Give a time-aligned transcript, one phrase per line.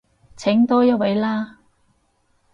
[0.35, 1.59] 請多一位啦